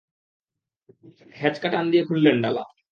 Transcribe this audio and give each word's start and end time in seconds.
হ্যাঁচকা 1.35 1.67
টান 1.69 1.85
দিয়ে 1.91 2.03
খুললেন 2.05 2.37
ডালা। 2.41 2.63